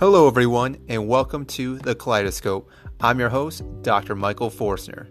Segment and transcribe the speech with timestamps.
[0.00, 2.68] Hello, everyone, and welcome to the Kaleidoscope.
[3.00, 4.16] I'm your host, Dr.
[4.16, 5.06] Michael Forstner.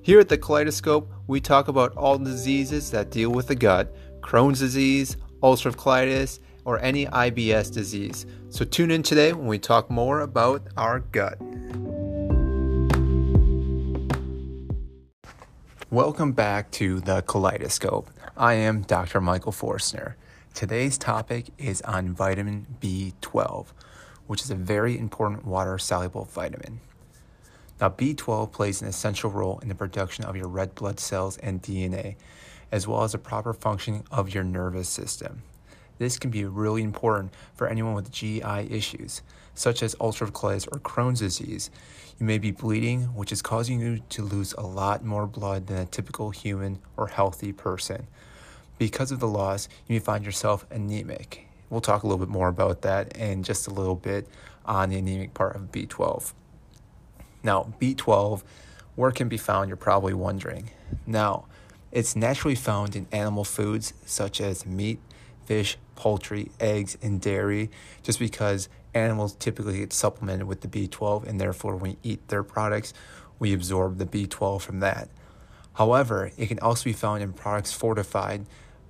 [0.00, 4.60] Here at the Kaleidoscope, we talk about all diseases that deal with the gut Crohn's
[4.60, 8.24] disease, ulcerative colitis, or any IBS disease.
[8.48, 11.38] So tune in today when we talk more about our gut.
[15.90, 18.08] Welcome back to the Kaleidoscope.
[18.38, 19.20] I am Dr.
[19.20, 20.14] Michael Forstner.
[20.54, 23.66] Today's topic is on vitamin B12,
[24.26, 26.80] which is a very important water soluble vitamin.
[27.80, 31.62] Now, B12 plays an essential role in the production of your red blood cells and
[31.62, 32.16] DNA,
[32.70, 35.42] as well as the proper functioning of your nervous system.
[35.98, 39.22] This can be really important for anyone with GI issues,
[39.54, 41.70] such as ulcerative colitis or Crohn's disease.
[42.18, 45.78] You may be bleeding, which is causing you to lose a lot more blood than
[45.78, 48.06] a typical human or healthy person.
[48.78, 51.46] Because of the loss, you may find yourself anemic.
[51.74, 54.28] We'll talk a little bit more about that in just a little bit
[54.64, 56.32] on the anemic part of B12.
[57.42, 58.44] Now, B12,
[58.94, 60.70] where can be found, you're probably wondering.
[61.04, 61.46] Now,
[61.90, 65.00] it's naturally found in animal foods such as meat,
[65.46, 67.72] fish, poultry, eggs, and dairy,
[68.04, 72.44] just because animals typically get supplemented with the B12, and therefore, when we eat their
[72.44, 72.94] products,
[73.40, 75.08] we absorb the B12 from that.
[75.72, 78.46] However, it can also be found in products fortified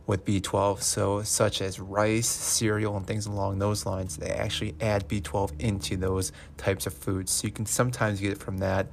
[0.06, 4.16] with B12, so such as rice, cereal, and things along those lines.
[4.16, 8.38] They actually add B12 into those types of foods, so you can sometimes get it
[8.38, 8.88] from that.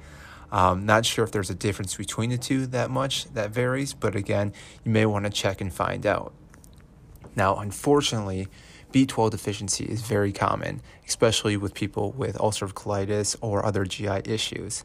[0.50, 4.14] Um, not sure if there's a difference between the two that much, that varies, but
[4.14, 4.52] again,
[4.84, 6.32] you may want to check and find out.
[7.34, 8.48] Now, unfortunately,
[8.92, 14.84] B12 deficiency is very common, especially with people with ulcerative colitis or other GI issues.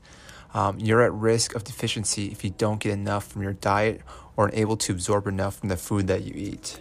[0.53, 4.01] Um, you're at risk of deficiency if you don't get enough from your diet
[4.37, 6.79] or are able to absorb enough from the food that you eat.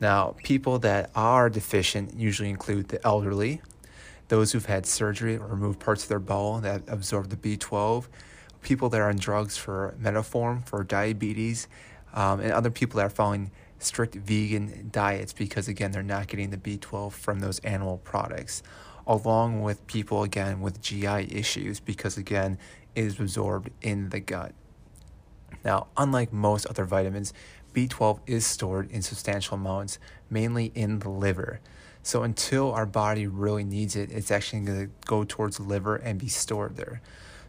[0.00, 3.60] Now, people that are deficient usually include the elderly,
[4.28, 8.06] those who've had surgery or removed parts of their bowel that absorb the B12,
[8.62, 11.68] people that are on drugs for metformin for diabetes,
[12.14, 13.50] um, and other people that are following
[13.82, 18.62] strict vegan diets because, again, they're not getting the B12 from those animal products,
[19.06, 22.58] along with people, again, with GI issues because, again,
[22.94, 24.52] it is absorbed in the gut.
[25.64, 27.32] Now, unlike most other vitamins,
[27.74, 29.98] B12 is stored in substantial amounts,
[30.28, 31.60] mainly in the liver.
[32.02, 35.96] So, until our body really needs it, it's actually going to go towards the liver
[35.96, 37.02] and be stored there.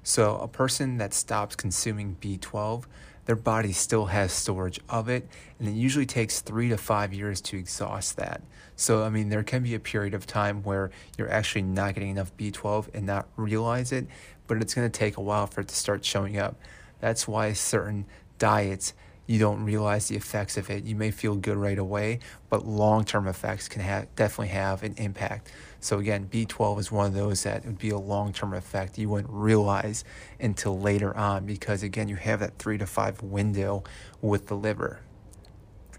[0.03, 2.84] So, a person that stops consuming B12
[3.26, 5.28] their body still has storage of it,
[5.59, 8.42] and it usually takes three to five years to exhaust that.
[8.76, 12.09] So, I mean, there can be a period of time where you're actually not getting
[12.09, 14.08] enough B12 and not realize it,
[14.48, 16.59] but it's going to take a while for it to start showing up.
[17.00, 18.06] That's why certain
[18.40, 18.94] diets
[19.28, 20.84] you don't realize the effects of it.
[20.84, 24.96] You may feel good right away, but long term effects can have, definitely have an
[24.98, 25.50] impact.
[25.84, 29.09] So, again, B12 is one of those that would be a long term effect you
[29.09, 30.03] wouldn't realize
[30.40, 33.84] until later on because, again, you have that three to five window
[34.22, 35.00] with the liver.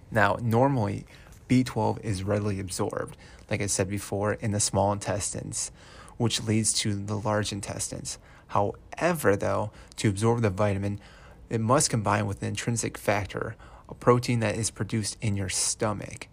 [0.09, 1.04] Now, normally,
[1.48, 3.16] B12 is readily absorbed,
[3.50, 5.72] like I said before, in the small intestines,
[6.16, 8.19] which leads to the large intestines.
[8.48, 11.00] However, though, to absorb the vitamin,
[11.50, 13.56] it must combine with an intrinsic factor,
[13.88, 16.28] a protein that is produced in your stomach.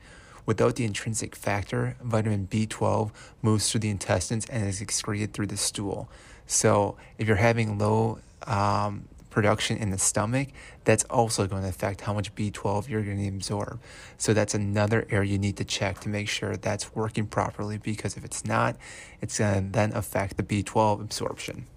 [0.49, 3.11] Without the intrinsic factor, vitamin B12
[3.43, 6.09] moves through the intestines and is excreted through the stool.
[6.47, 8.17] So, if you're having low
[8.47, 10.47] um, production in the stomach,
[10.85, 13.79] that's also going to affect how much B12 you're going to absorb.
[14.17, 18.17] So, that's another area you need to check to make sure that's working properly because
[18.17, 18.75] if it's not,
[19.21, 21.67] it's going to then affect the B12 absorption.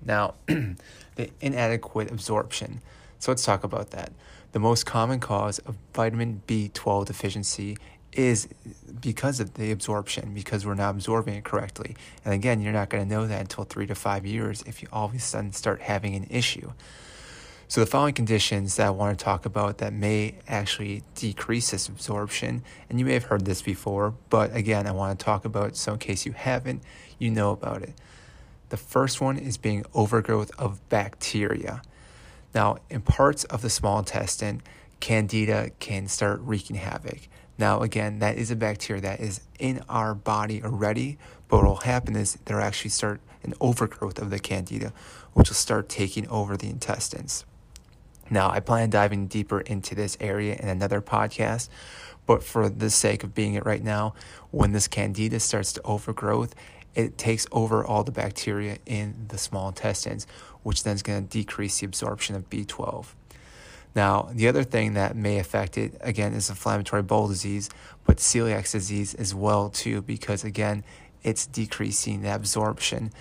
[0.00, 2.82] Now, the inadequate absorption.
[3.18, 4.12] So, let's talk about that.
[4.54, 7.76] The most common cause of vitamin B12 deficiency
[8.12, 8.46] is
[9.00, 11.96] because of the absorption, because we're not absorbing it correctly.
[12.24, 14.86] And again, you're not going to know that until three to five years if you
[14.92, 16.70] all of a sudden start having an issue.
[17.66, 21.88] So, the following conditions that I want to talk about that may actually decrease this
[21.88, 25.70] absorption, and you may have heard this before, but again, I want to talk about
[25.70, 26.80] it so in case you haven't,
[27.18, 27.94] you know about it.
[28.68, 31.82] The first one is being overgrowth of bacteria.
[32.54, 34.62] Now, in parts of the small intestine,
[35.00, 37.28] candida can start wreaking havoc.
[37.58, 41.18] Now, again, that is a bacteria that is in our body already,
[41.48, 44.92] but what will happen is there actually start an overgrowth of the candida,
[45.34, 47.44] which will start taking over the intestines.
[48.30, 51.68] Now, I plan on diving deeper into this area in another podcast,
[52.26, 54.14] but for the sake of being it right now,
[54.50, 56.54] when this candida starts to overgrowth,
[56.94, 60.26] it takes over all the bacteria in the small intestines,
[60.64, 63.06] which then is going to decrease the absorption of B12.
[63.94, 67.70] Now, the other thing that may affect it, again, is inflammatory bowel disease,
[68.04, 70.82] but celiac disease as well, too, because again,
[71.22, 73.12] it's decreasing the absorption.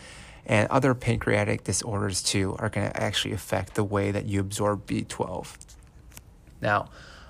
[0.45, 4.85] And other pancreatic disorders too are going to actually affect the way that you absorb
[4.85, 5.55] B12.
[6.61, 6.89] Now,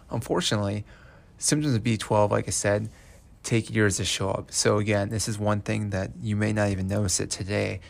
[0.09, 0.83] unfortunately,
[1.37, 2.89] symptoms of B12, like I said,
[3.43, 4.51] take years to show up.
[4.51, 7.81] So again, this is one thing that you may not even notice it today.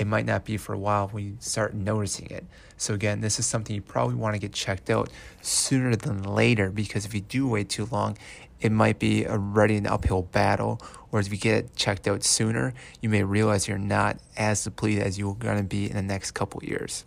[0.00, 2.46] It might not be for a while when you start noticing it.
[2.78, 5.10] So again, this is something you probably want to get checked out
[5.42, 8.16] sooner than later because if you do wait too long,
[8.62, 10.80] it might be already an uphill battle.
[11.10, 15.02] Whereas if you get it checked out sooner, you may realize you're not as depleted
[15.02, 17.04] as you're going to be in the next couple years.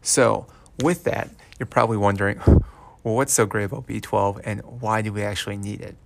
[0.00, 0.46] So,
[0.80, 5.22] with that, you're probably wondering, well, what's so great about B12 and why do we
[5.22, 5.96] actually need it?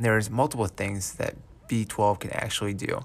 [0.00, 1.36] There's multiple things that
[1.68, 3.04] B12 can actually do.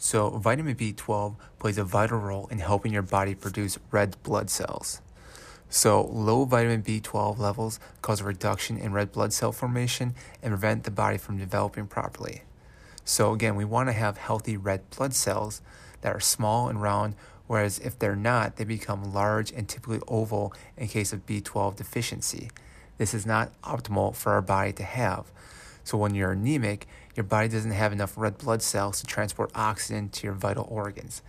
[0.00, 5.00] So, vitamin B12 plays a vital role in helping your body produce red blood cells.
[5.68, 10.84] So, low vitamin B12 levels cause a reduction in red blood cell formation and prevent
[10.84, 12.42] the body from developing properly.
[13.04, 15.62] So, again, we want to have healthy red blood cells
[16.02, 17.16] that are small and round,
[17.48, 22.50] whereas if they're not, they become large and typically oval in case of B12 deficiency.
[22.98, 25.26] This is not optimal for our body to have.
[25.82, 26.86] So, when you're anemic,
[27.18, 31.20] your body doesn't have enough red blood cells to transport oxygen to your vital organs.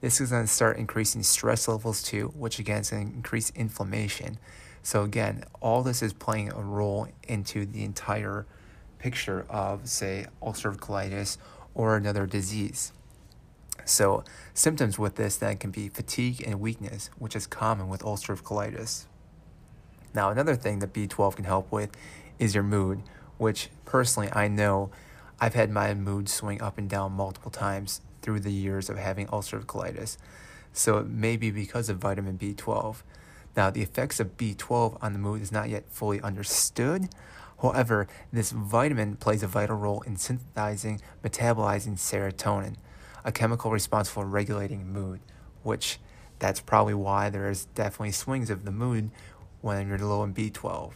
[0.00, 3.52] This is going to start increasing stress levels too, which again is going to increase
[3.54, 4.38] inflammation.
[4.82, 8.46] So, again, all this is playing a role into the entire
[8.98, 11.36] picture of, say, ulcerative colitis
[11.74, 12.92] or another disease.
[13.84, 14.24] So,
[14.54, 19.04] symptoms with this then can be fatigue and weakness, which is common with ulcerative colitis.
[20.14, 21.90] Now, another thing that B12 can help with
[22.38, 23.02] is your mood,
[23.36, 24.90] which personally I know
[25.44, 29.26] I've had my mood swing up and down multiple times through the years of having
[29.26, 30.16] ulcerative colitis.
[30.72, 33.02] So it may be because of vitamin B12.
[33.54, 37.10] Now, the effects of B12 on the mood is not yet fully understood.
[37.60, 42.76] However, this vitamin plays a vital role in synthesizing, metabolizing serotonin,
[43.22, 45.20] a chemical responsible for regulating mood,
[45.62, 45.98] which
[46.38, 49.10] that's probably why there is definitely swings of the mood
[49.60, 50.92] when you're low in B12.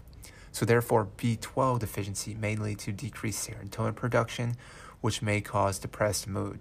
[0.58, 4.56] So therefore, B12 deficiency may lead to decreased serotonin production,
[5.00, 6.58] which may cause depressed mood.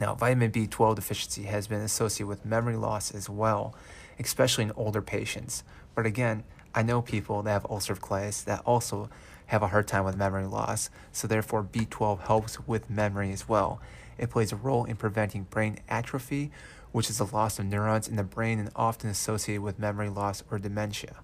[0.00, 3.74] Now, vitamin B12 deficiency has been associated with memory loss as well,
[4.20, 5.64] especially in older patients.
[5.96, 6.44] But again,
[6.76, 9.10] I know people that have ulcerative colitis that also
[9.46, 13.80] have a hard time with memory loss, so therefore B12 helps with memory as well.
[14.16, 16.52] It plays a role in preventing brain atrophy,
[16.92, 20.44] which is the loss of neurons in the brain and often associated with memory loss
[20.52, 21.16] or dementia.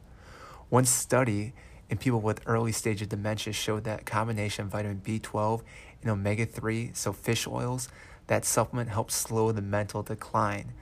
[0.73, 1.53] One study
[1.91, 5.61] in people with early stage of dementia showed that combination of vitamin B12
[6.01, 7.91] and omega 3, so fish oils,
[8.29, 10.73] that supplement helps slow the mental decline.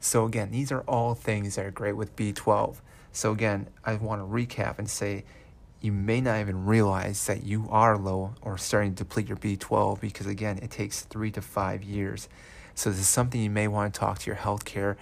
[0.00, 2.80] So, again, these are all things that are great with B12.
[3.12, 5.24] So, again, I want to recap and say
[5.80, 10.00] you may not even realize that you are low or starting to deplete your B12
[10.00, 12.28] because, again, it takes three to five years.
[12.74, 14.96] So, this is something you may want to talk to your healthcare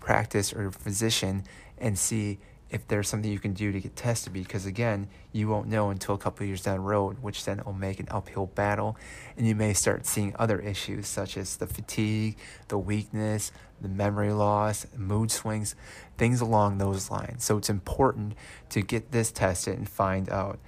[0.00, 1.44] practice or physician
[1.76, 2.38] and see
[2.72, 6.14] if there's something you can do to get tested because again you won't know until
[6.14, 8.96] a couple years down the road which then will make an uphill battle.
[9.36, 12.36] And you may start seeing other issues such as the fatigue
[12.68, 15.74] the weakness the memory loss mood swings
[16.16, 17.44] things along those lines.
[17.44, 18.34] So it's important
[18.70, 20.58] to get this tested and find out.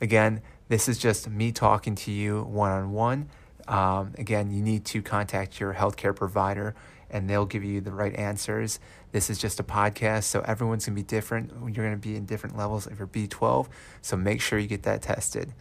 [0.00, 3.28] Again this is just me talking to you one-on-one.
[3.66, 6.76] Um, again you need to contact your healthcare provider
[7.10, 8.80] and they'll give you the right answers.
[9.12, 11.52] This is just a podcast, so everyone's gonna be different.
[11.74, 13.68] You're gonna be in different levels of your B12,
[14.02, 15.52] so make sure you get that tested.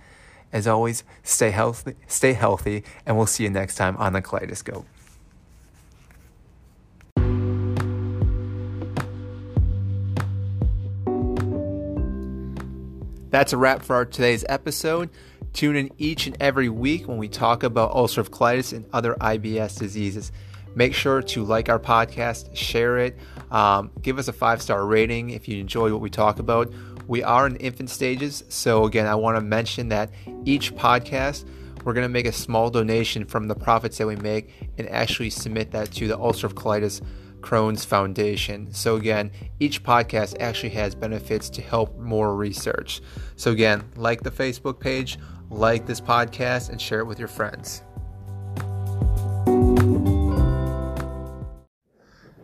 [0.52, 4.86] As always, stay healthy, stay healthy, and we'll see you next time on the Kaleidoscope.
[13.34, 15.10] That's a wrap for our today's episode.
[15.54, 19.80] Tune in each and every week when we talk about ulcerative colitis and other IBS
[19.80, 20.32] diseases.
[20.76, 23.18] Make sure to like our podcast, share it,
[23.52, 26.74] um, give us a five star rating if you enjoy what we talk about.
[27.08, 30.12] We are in infant stages, so again, I want to mention that
[30.46, 31.46] each podcast
[31.84, 35.30] we're going to make a small donation from the profits that we make and actually
[35.30, 37.02] submit that to the ulcerative colitis
[37.42, 38.74] Crohn's Foundation.
[38.74, 43.02] So, again, each podcast actually has benefits to help more research.
[43.36, 47.84] So, again, like the Facebook page, like this podcast, and share it with your friends.